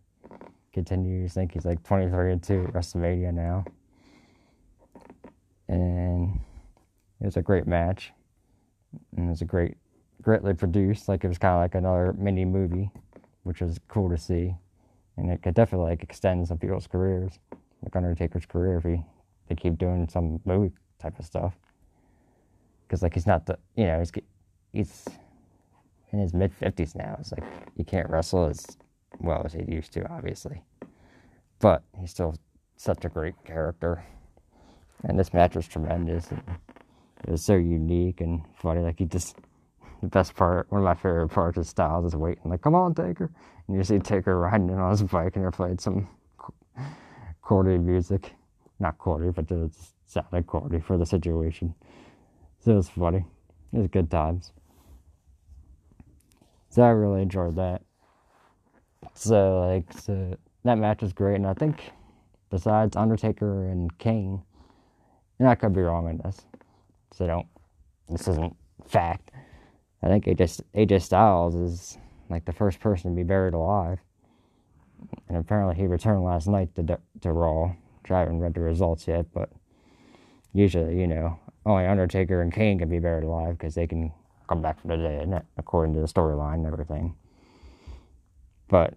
[0.73, 1.33] continues.
[1.33, 3.67] I think he's like 23 and 2 at WrestleMania now.
[5.69, 6.41] And
[7.21, 8.13] it was a great match.
[9.15, 9.77] And it was a great,
[10.23, 11.09] greatly produced.
[11.09, 12.91] Like it was kind of like another mini movie,
[13.43, 14.55] which was cool to see.
[15.17, 17.39] And it could definitely like extend some people's careers,
[17.83, 19.05] like Undertaker's career, if he
[19.49, 21.55] they keep doing some movie type of stuff
[22.89, 24.13] because like he's not the you know he's
[24.73, 25.05] he's
[26.13, 27.17] in his mid fifties now.
[27.21, 27.45] It's like
[27.77, 28.67] he can't wrestle as
[29.21, 30.63] well as he used to, obviously,
[31.59, 32.35] but he's still
[32.77, 34.03] such a great character.
[35.05, 36.33] And this match was tremendous.
[36.33, 38.81] It was so unique and funny.
[38.81, 39.37] Like he just
[40.01, 42.95] the best part, one of my favorite parts of Styles is waiting, like, come on,
[42.95, 43.31] Taker.
[43.67, 46.09] And you see Taker riding in on his bike and they're playing some
[47.43, 48.33] cordy music.
[48.81, 49.73] Not cordy, but it
[50.07, 51.75] sounded cordy for the situation.
[52.61, 53.25] So it was funny.
[53.73, 54.53] It was good times.
[56.71, 57.83] So I really enjoyed that.
[59.15, 61.93] So like so that match was great and I think
[62.51, 64.43] besides Undertaker and Kane,
[65.39, 66.43] and I could be wrong on this.
[67.13, 67.47] So don't
[68.09, 68.57] this isn't
[68.87, 69.31] fact.
[70.03, 73.99] I think AJ, AJ Styles is like the first person to be buried alive.
[75.29, 77.75] And apparently he returned last night to to Raw.
[78.11, 79.51] I haven't read the results yet, but
[80.55, 84.13] usually, you know, only Undertaker and Kane can be buried alive because they can
[84.49, 87.15] come back from the dead, according to the storyline and everything.
[88.69, 88.95] But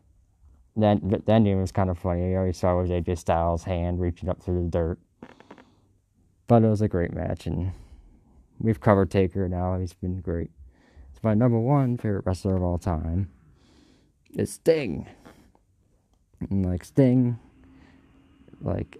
[0.76, 2.32] then the ending was kind of funny.
[2.32, 5.00] You saw was AJ Styles' hand reaching up through the dirt.
[6.48, 7.72] But it was a great match, and
[8.60, 9.78] we've covered Taker now.
[9.80, 10.52] He's been great.
[11.22, 13.30] It's my number one favorite wrestler of all time.
[14.34, 15.06] Is Sting.
[16.50, 17.38] And like Sting,
[18.60, 18.98] like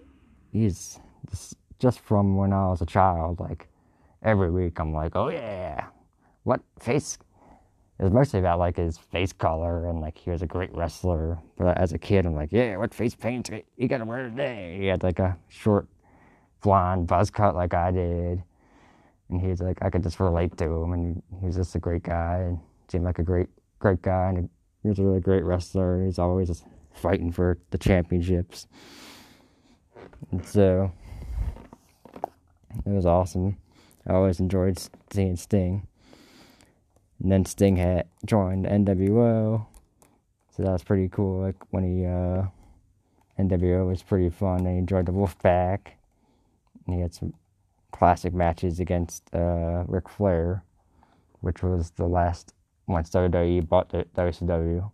[0.52, 3.40] he's just, just from when I was a child.
[3.40, 3.66] Like
[4.22, 5.86] every week, I'm like, oh yeah,
[6.44, 7.18] what face
[7.98, 11.40] it was mostly about like his face color and like he was a great wrestler.
[11.58, 14.76] But as a kid, I'm like, yeah, what face paint you gotta wear today?
[14.78, 15.88] He had like a short
[16.60, 18.44] blonde buzz cut like I did,
[19.32, 22.02] and he's like, I could just relate to him, and he was just a great
[22.02, 24.48] guy and seemed like a great, great guy, and
[24.82, 25.96] he was a really great wrestler.
[25.96, 28.66] And he's always just fighting for the championships,
[30.30, 30.92] and so
[32.86, 33.56] it was awesome.
[34.06, 34.78] I always enjoyed
[35.12, 35.86] seeing Sting.
[37.22, 39.66] And then Sting had joined NWO.
[40.56, 41.42] So that was pretty cool.
[41.42, 42.46] Like when he uh
[43.38, 45.78] NWO was pretty fun and he joined the Wolfpac.
[46.86, 47.34] And he had some
[47.92, 50.64] classic matches against uh Ric Flair,
[51.40, 52.54] which was the last
[52.86, 54.90] once WWE bought the WCW.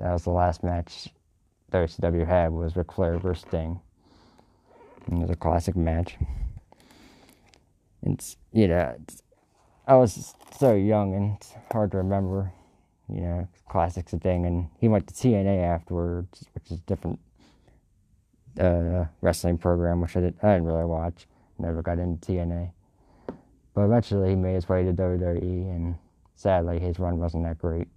[0.00, 1.08] That was the last match
[1.70, 3.80] WCW had was Ric Flair versus Sting.
[5.06, 6.16] And it was a classic match.
[8.02, 9.22] It's you know it's,
[9.86, 12.52] I was so young and it's hard to remember,
[13.08, 14.46] you know, classics of thing.
[14.46, 17.18] And he went to TNA afterwards, which is a different
[18.60, 21.26] uh, wrestling program, which I, did, I didn't really watch.
[21.62, 22.72] Never got into TNA.
[23.74, 25.94] But eventually he made his way to WWE, and
[26.34, 27.88] sadly his run wasn't that great.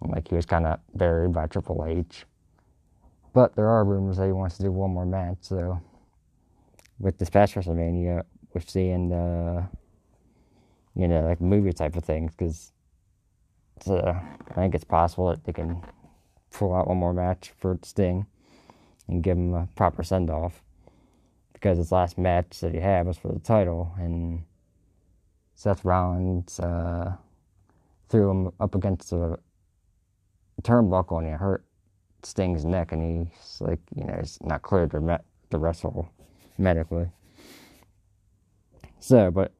[0.00, 2.24] Like he was kind of buried by Triple H.
[3.32, 5.80] But there are rumors that he wants to do one more match, so
[6.98, 9.68] with this past WrestleMania, we're seeing the
[10.94, 12.72] you know, like movie type of things because
[13.86, 14.12] uh,
[14.50, 15.82] I think it's possible that they can
[16.50, 18.26] pull out one more match for Sting
[19.08, 20.62] and give him a proper send off
[21.60, 24.44] because his last match that he had was for the title and
[25.54, 27.12] Seth Rollins uh,
[28.08, 29.38] threw him up against a
[30.62, 31.64] turnbuckle and he hurt
[32.22, 35.20] Sting's neck and he's like, you know, he's not cleared to,
[35.50, 36.10] to wrestle
[36.56, 37.10] medically.
[38.98, 39.52] So, but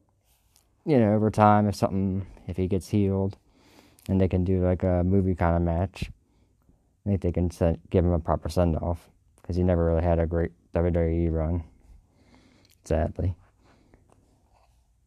[0.85, 3.37] you know, over time, if something, if he gets healed,
[4.09, 6.09] and they can do like a movie kind of match,
[7.05, 9.09] I think they can send, give him a proper send off
[9.41, 11.63] because he never really had a great WWE run,
[12.83, 13.35] sadly.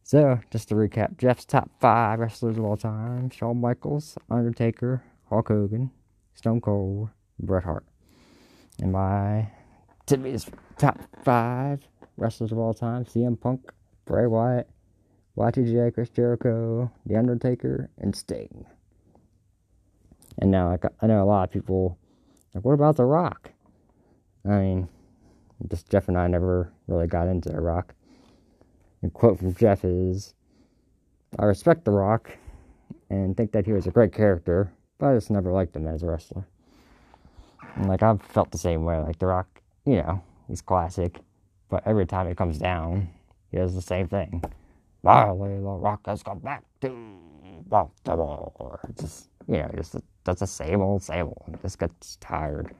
[0.03, 5.47] So, just to recap Jeff's top five wrestlers of all time Shawn Michaels, Undertaker, Hulk
[5.47, 5.89] Hogan,
[6.35, 7.09] Stone Cold,
[7.39, 7.85] Bret Hart.
[8.81, 9.47] And my
[10.05, 10.45] Timmy's
[10.77, 13.71] top five wrestlers of all time CM Punk,
[14.05, 14.69] Bray Wyatt,
[15.37, 18.65] Y2J, Chris Jericho, The Undertaker, and Sting.
[20.37, 21.97] And now like, I know a lot of people
[22.53, 23.51] like, what about The Rock?
[24.45, 24.89] I mean,
[25.67, 27.93] just Jeff and I never really got into The Rock.
[29.03, 30.33] A quote from Jeff is,
[31.37, 32.37] "I respect The Rock
[33.09, 36.03] and think that he was a great character, but I just never liked him as
[36.03, 36.47] a wrestler."
[37.75, 38.99] And like I've felt the same way.
[38.99, 41.19] Like The Rock, you know, he's classic,
[41.69, 43.09] but every time he comes down,
[43.51, 44.43] he does the same thing.
[45.03, 47.19] Finally, the Rock has come back to
[47.67, 48.79] Baltimore.
[48.99, 51.57] Just, you know, just that's the same old, same old.
[51.61, 52.73] Just gets tired.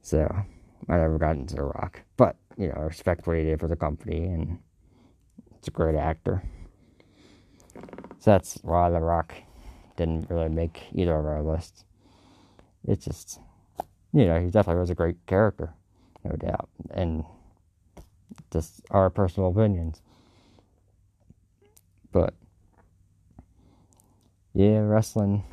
[0.00, 0.34] So,
[0.88, 2.02] I never got into The Rock.
[2.16, 4.58] But, you know, I respect what he did for the company, and
[5.56, 6.42] it's a great actor.
[8.20, 9.34] So that's why The Rock
[9.96, 11.84] didn't really make either of our lists.
[12.86, 13.38] It's just,
[14.12, 15.74] you know, he definitely was a great character,
[16.24, 16.68] no doubt.
[16.90, 17.24] And
[18.50, 20.00] just our personal opinions.
[22.12, 22.34] But
[24.54, 25.44] yeah, wrestling,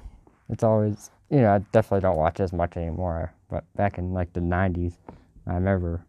[0.49, 3.33] it's always, you know, I definitely don't watch as much anymore.
[3.49, 4.93] But back in like the 90s,
[5.47, 6.05] I remember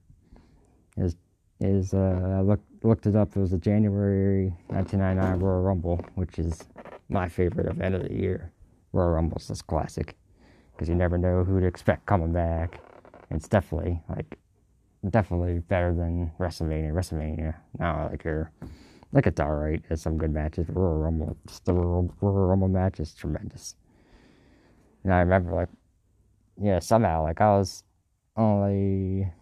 [0.97, 1.17] is
[1.61, 3.37] is uh, I looked looked it up.
[3.37, 6.65] It was the January 1999 Royal Rumble, which is
[7.09, 8.53] my favorite event of the year.
[8.93, 10.17] Royal Rumble's just classic
[10.73, 12.81] because you never know who to expect coming back.
[13.31, 14.39] It's definitely like
[15.11, 16.93] definitely better than WrestleMania.
[16.93, 18.51] WrestleMania, now like here
[19.13, 19.83] like it's alright.
[19.91, 20.69] It's some good matches.
[20.69, 23.75] Royal Rumble, the Royal, Royal Rumble match is tremendous.
[25.05, 25.69] And I remember like,
[26.61, 27.85] yeah, somehow like I was
[28.37, 29.33] only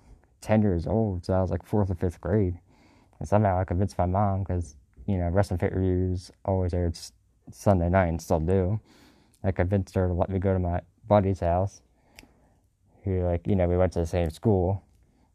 [0.40, 2.58] ten years old, so I was like fourth or fifth grade,
[3.18, 4.76] and somehow I convinced my mom because
[5.06, 6.98] you know wrestling pay-per-views always aired
[7.50, 8.80] Sunday night and still do.
[9.42, 11.82] I convinced her to let me go to my buddy's house.
[13.04, 14.82] Who like you know we went to the same school,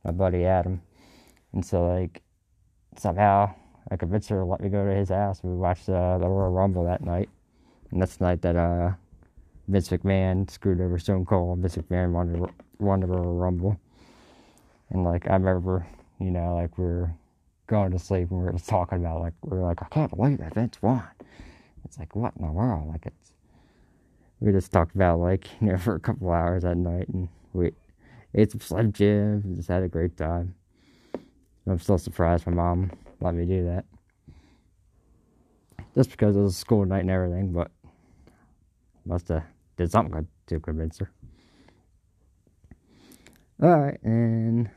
[0.03, 0.81] my buddy Adam,
[1.53, 2.23] and so like
[2.97, 3.53] somehow
[3.91, 5.41] I convinced her to let me go to his house.
[5.43, 7.29] We watched uh, the Royal Rumble that night,
[7.91, 8.91] and that's the night that uh,
[9.67, 11.59] Vince McMahon screwed over Stone Cold.
[11.59, 12.49] Vince McMahon won the,
[12.79, 13.79] won the Royal Rumble.
[14.89, 15.85] And like I remember,
[16.19, 17.13] you know, like we are
[17.67, 20.39] going to sleep and we were talking about like we were like, I can't believe
[20.39, 21.03] that Vince won.
[21.85, 22.89] It's like what in the world?
[22.89, 23.33] Like it's
[24.39, 27.71] we just talked about like, you know, for a couple hours that night and we
[28.33, 30.55] ate some Slim Jim and just had a great time.
[31.67, 33.85] I'm still surprised my mom let me do that.
[35.93, 37.71] Just because it was school night and everything, but
[39.05, 39.43] must have
[39.75, 41.11] did something to convince her.
[43.61, 44.69] Alright, and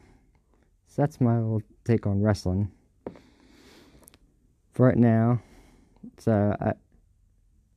[0.89, 2.69] so that's my little take on wrestling.
[4.73, 5.41] For right now,
[6.19, 6.73] so I,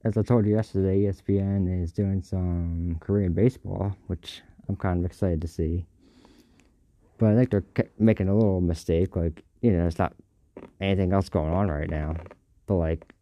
[0.04, 5.06] as I told you yesterday, ESPN is doing some Korean baseball, which I'm kind of
[5.06, 5.86] excited to see.
[7.20, 9.16] But I think they're making a little mistake.
[9.16, 10.14] Like, you know, it's not
[10.82, 12.16] anything else going on right now.
[12.66, 13.14] But, like,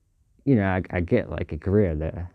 [0.46, 2.28] you know, I, I get, like, in Korea, the,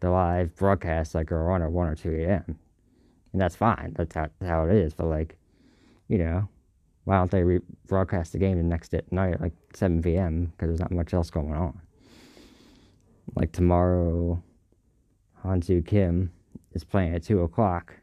[0.00, 2.58] the live broadcasts, like, are on at 1 or 2 a.m.
[3.32, 3.94] And that's fine.
[3.96, 4.94] That's how, that's how it is.
[4.94, 5.36] But, like,
[6.08, 6.48] you know,
[7.04, 10.80] why don't they re- broadcast the game the next night, like 7 p.m., because there's
[10.80, 11.80] not much else going on.
[13.34, 14.42] Like, tomorrow,
[15.44, 16.32] Hyunsoo Kim
[16.72, 17.94] is playing at 2 o'clock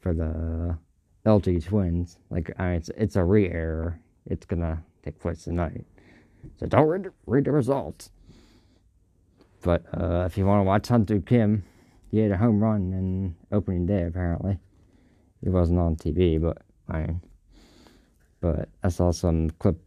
[0.00, 0.78] for the
[1.26, 2.18] LG Twins.
[2.30, 4.00] Like, I mean, it's, it's a re air.
[4.26, 5.84] It's gonna take place tonight.
[6.58, 8.10] So don't read, read the results.
[9.62, 11.64] But uh, if you want to watch Hyunsoo Kim,
[12.10, 14.58] he had a home run in opening day, apparently.
[15.42, 17.14] It wasn't on TV, but I
[18.40, 19.80] but I saw some clip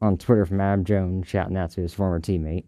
[0.00, 2.64] on Twitter from Adam Jones shouting out to his former teammate.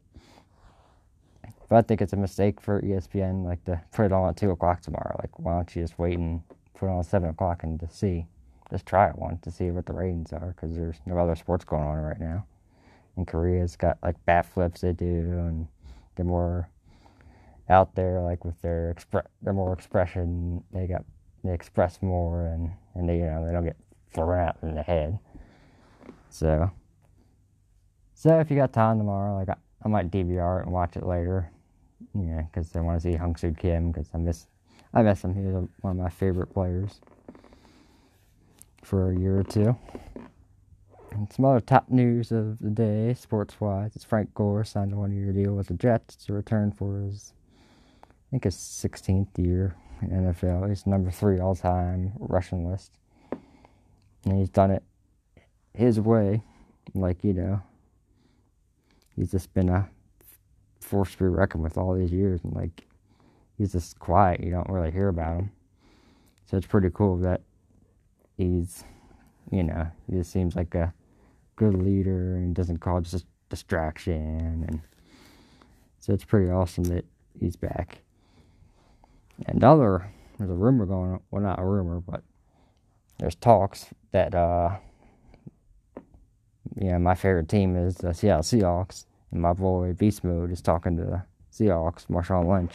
[1.69, 4.51] But I think it's a mistake for ESPN, like to put it on at two
[4.51, 5.17] o'clock tomorrow.
[5.21, 6.43] Like, why don't you just wait and
[6.75, 8.27] put it on seven o'clock and to see,
[8.71, 11.65] just try it once to see what the ratings are, because there's no other sports
[11.65, 12.47] going on right now.
[13.17, 15.69] And Korea's got like bat flips they do, and
[16.17, 16.71] they're more
[17.71, 20.63] out there, like with their expre- their more expression.
[20.73, 21.05] They got
[21.45, 23.77] they express more, and and they you know they don't get
[24.13, 25.19] thrown out in the head.
[26.31, 26.71] So,
[28.15, 31.07] so if you got time tomorrow, like I, I might DVR it and watch it
[31.07, 31.51] later.
[32.15, 34.47] You yeah, because I want to see Hyunsoo Kim because I miss
[34.95, 35.35] I miss him.
[35.35, 37.01] He was one of my favorite players
[38.83, 39.77] for a year or two.
[41.11, 44.97] And some other top news of the day, sports wise, it's Frank Gore signed a
[44.97, 47.33] one year deal with the Jets to return for his,
[48.29, 50.69] I think, his 16th year in NFL.
[50.69, 52.99] He's number three all time rushing list.
[54.25, 54.83] And he's done it
[55.75, 56.43] his way.
[56.95, 57.63] Like, you know,
[59.17, 59.89] he's just been a
[60.81, 62.41] force to be reckoned with all these years.
[62.45, 62.87] And, like,
[63.57, 64.41] he's just quiet.
[64.41, 65.51] You don't really hear about him.
[66.47, 67.43] So it's pretty cool that
[68.37, 68.85] he's,
[69.51, 70.93] you know, he just seems like a
[71.57, 74.65] good leader and doesn't cause just distraction.
[74.69, 74.81] And
[75.99, 77.05] so it's pretty awesome that
[77.39, 77.99] he's back.
[79.47, 81.21] And other, there's a rumor going on.
[81.31, 82.23] Well, not a rumor, but
[83.19, 84.77] there's talks that, uh,
[86.77, 89.07] you know, my favorite team is the Seattle Seahawks.
[89.31, 91.23] And my boy Beast Mode is talking to the
[91.53, 92.75] Seahawks, Marshawn Lynch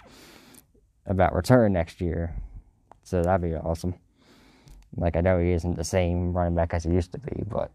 [1.05, 2.36] about return next year.
[3.03, 3.95] So that'd be awesome.
[4.95, 7.72] Like I know he isn't the same running back as he used to be, but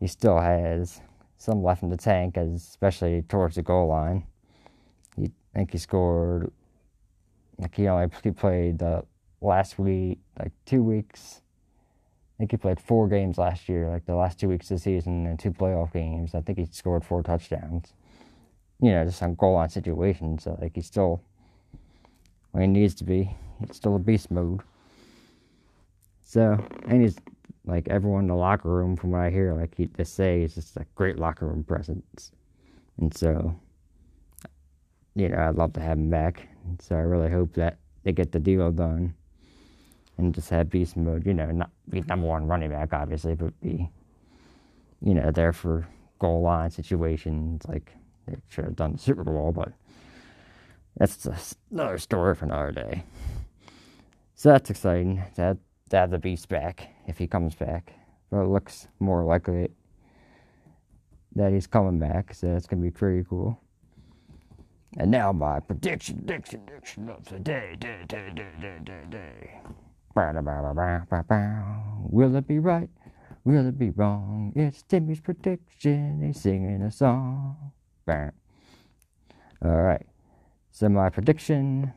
[0.00, 1.00] he still has
[1.38, 4.26] some left in the tank, especially towards the goal line.
[5.16, 6.50] He, I think he scored.
[7.58, 9.04] Like he only he played the
[9.40, 11.40] last week, like two weeks.
[12.36, 14.82] I think he played four games last year, like the last two weeks of the
[14.82, 16.34] season, and two playoff games.
[16.34, 17.94] I think he scored four touchdowns.
[18.80, 20.44] You know, just on goal line situations.
[20.44, 21.22] So like he's still
[22.52, 23.34] where he needs to be.
[23.60, 24.60] He's still a beast mode.
[26.22, 27.16] So, and he's
[27.64, 30.54] like everyone in the locker room, from what I hear, like he they say, he's
[30.54, 32.32] just a great locker room presence.
[32.98, 33.54] And so,
[35.14, 36.48] you know, I'd love to have him back.
[36.80, 39.14] So I really hope that they get the deal done
[40.18, 41.26] and just have beast mode.
[41.26, 43.90] You know, not be number one running back, obviously, but be,
[45.00, 45.86] you know, there for
[46.18, 47.62] goal line situations.
[47.68, 47.92] Like
[48.26, 49.72] they should have done the Super Bowl, but
[50.96, 53.02] that's another story for another day.
[54.34, 55.58] So that's exciting to have,
[55.90, 57.92] to have the Beast back if he comes back.
[58.30, 59.70] But it looks more likely
[61.34, 63.60] that he's coming back, so that's gonna be pretty cool.
[64.98, 69.60] And now my prediction, prediction, prediction of the day, day, day, day, day, day, day.
[72.08, 72.88] Will it be right?
[73.44, 74.52] Will it be wrong?
[74.56, 76.22] It's Timmy's prediction.
[76.24, 77.72] He's singing a song.
[79.62, 80.06] All right.
[80.70, 81.92] So my prediction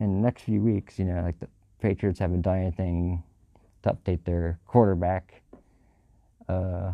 [0.00, 1.48] in the next few weeks, you know, like the
[1.80, 3.22] Patriots haven't done anything
[3.82, 5.42] to update their quarterback.
[6.48, 6.92] Uh,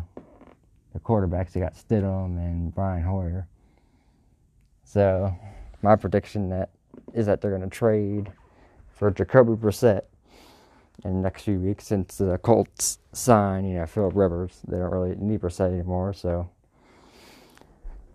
[0.93, 3.47] the quarterbacks, they got Stidham and Brian Hoyer.
[4.83, 5.35] So
[5.81, 6.69] my prediction that
[7.13, 8.31] is that they're going to trade
[8.91, 10.03] for Jacoby Brissett
[11.03, 14.59] in the next few weeks since the Colts sign, you know, Philip Rivers.
[14.67, 16.49] They don't really need Brissett anymore, so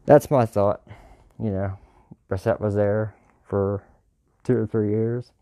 [0.06, 0.82] that's my thought.
[1.42, 1.78] You know,
[2.30, 3.14] Brissett was there
[3.44, 3.82] for
[4.44, 5.32] two or three years.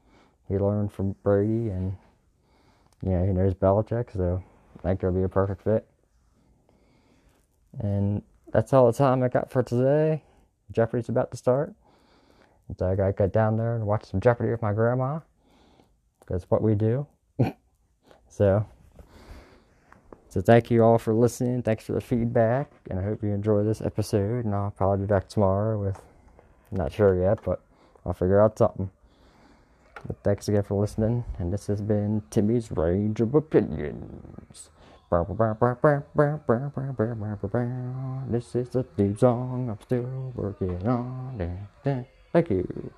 [0.48, 1.96] He learned from Brady, and
[3.02, 4.42] you know, he knows Belichick, so
[4.78, 5.86] I think it'll be a perfect fit.
[7.78, 8.22] And
[8.52, 10.22] that's all the time I got for today.
[10.72, 11.74] Jeopardy's about to start.
[12.78, 15.20] So I gotta get down there and watch some Jeopardy with my grandma.
[16.26, 17.06] That's what we do.
[18.28, 18.66] so,
[20.28, 21.62] so thank you all for listening.
[21.62, 24.44] Thanks for the feedback, and I hope you enjoy this episode.
[24.44, 26.00] And I'll probably be back tomorrow with,
[26.72, 27.62] I'm not sure yet, but
[28.04, 28.90] I'll figure out something.
[30.06, 34.70] But thanks again for listening, and this has been Timmy's Range of Opinions.
[38.30, 41.68] This is the theme song I'm still working on.
[42.32, 42.90] Thank you.